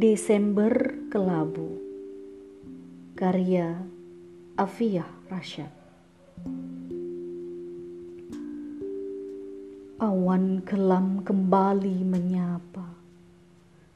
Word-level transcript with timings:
Desember 0.00 0.96
Kelabu. 1.12 1.76
Karya 3.12 3.84
Afiyah 4.56 5.28
Rasyad 5.28 5.68
Awan 10.00 10.64
kelam 10.64 11.20
kembali 11.20 12.00
menyapa 12.08 12.96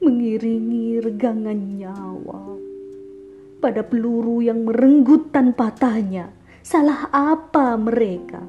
Mengiringi 0.00 1.04
regangan 1.04 1.60
nyawa. 1.76 2.56
Pada 3.60 3.84
peluru 3.84 4.40
yang 4.40 4.64
merenggut 4.64 5.28
tanpa 5.36 5.68
tanya 5.68 6.32
Salah 6.64 7.12
apa 7.12 7.76
mereka? 7.76 8.40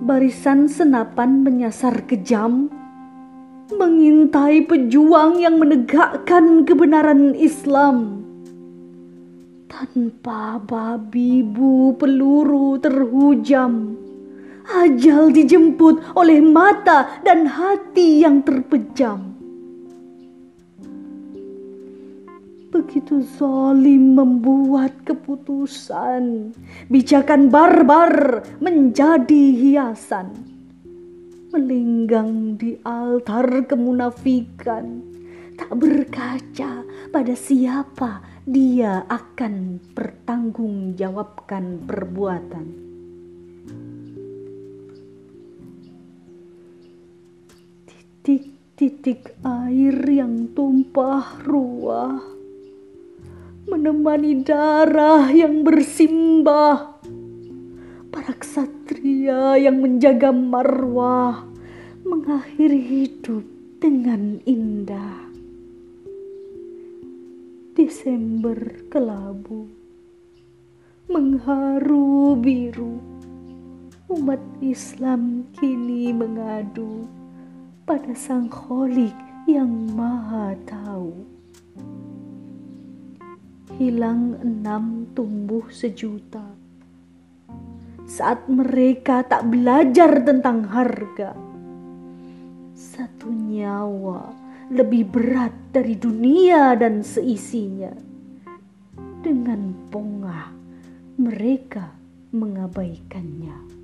Barisan 0.00 0.64
senapan 0.64 1.44
menyasar 1.44 2.08
kejam 2.08 2.79
mengintai 3.74 4.66
pejuang 4.66 5.38
yang 5.38 5.62
menegakkan 5.62 6.66
kebenaran 6.66 7.34
Islam. 7.38 8.26
Tanpa 9.70 10.58
babi 10.58 11.46
bu 11.46 11.94
peluru 11.94 12.76
terhujam, 12.82 13.94
ajal 14.66 15.30
dijemput 15.30 16.02
oleh 16.18 16.42
mata 16.42 17.22
dan 17.22 17.46
hati 17.46 18.26
yang 18.26 18.42
terpejam. 18.42 19.30
Begitu 22.70 23.26
zalim 23.34 24.14
membuat 24.14 24.94
keputusan, 25.02 26.54
bijakan 26.86 27.50
barbar 27.50 28.46
menjadi 28.62 29.42
hiasan 29.58 30.59
melinggang 31.50 32.54
di 32.54 32.78
altar 32.86 33.66
kemunafikan, 33.66 35.02
tak 35.58 35.74
berkaca 35.74 36.86
pada 37.10 37.34
siapa 37.34 38.22
dia 38.46 39.02
akan 39.10 39.82
pertanggungjawabkan 39.90 41.82
perbuatan. 41.90 42.66
Titik-titik 48.22 49.34
air 49.42 49.96
yang 50.06 50.54
tumpah 50.54 51.42
ruah 51.42 52.40
menemani 53.70 54.42
darah 54.42 55.30
yang 55.30 55.62
bersimbah 55.62 56.99
para 58.10 58.34
ksatria 58.34 59.54
yang 59.54 59.78
menjaga 59.78 60.34
marwah 60.34 61.46
mengakhiri 62.02 62.82
hidup 62.82 63.46
dengan 63.78 64.42
indah. 64.42 65.30
Desember 67.78 68.58
kelabu 68.90 69.70
mengharu 71.06 72.34
biru. 72.38 72.98
Umat 74.10 74.42
Islam 74.58 75.46
kini 75.54 76.10
mengadu 76.10 77.06
pada 77.86 78.10
sang 78.14 78.50
kholik 78.50 79.14
yang 79.46 79.70
maha 79.94 80.58
tahu. 80.66 81.14
Hilang 83.78 84.34
enam 84.42 85.06
tumbuh 85.14 85.66
sejuta 85.70 86.42
saat 88.10 88.50
mereka 88.50 89.22
tak 89.22 89.46
belajar 89.46 90.26
tentang 90.26 90.66
harga. 90.66 91.30
Satu 92.74 93.30
nyawa 93.30 94.34
lebih 94.74 95.06
berat 95.06 95.54
dari 95.70 95.94
dunia 95.94 96.74
dan 96.74 97.06
seisinya. 97.06 97.94
Dengan 99.22 99.70
pongah 99.94 100.50
mereka 101.22 101.94
mengabaikannya. 102.34 103.79